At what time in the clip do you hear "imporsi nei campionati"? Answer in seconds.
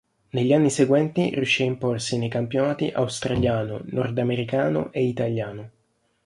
1.67-2.89